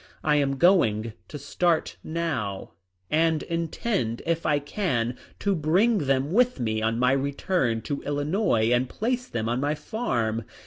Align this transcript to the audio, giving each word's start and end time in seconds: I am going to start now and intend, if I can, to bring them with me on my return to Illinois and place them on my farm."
I 0.23 0.37
am 0.37 0.57
going 0.57 1.13
to 1.27 1.37
start 1.37 1.97
now 2.03 2.71
and 3.11 3.43
intend, 3.43 4.23
if 4.25 4.47
I 4.47 4.57
can, 4.57 5.15
to 5.37 5.53
bring 5.53 6.07
them 6.07 6.31
with 6.31 6.59
me 6.59 6.81
on 6.81 6.97
my 6.97 7.11
return 7.11 7.83
to 7.83 8.01
Illinois 8.01 8.71
and 8.71 8.89
place 8.89 9.27
them 9.27 9.47
on 9.47 9.59
my 9.59 9.75
farm." 9.75 10.43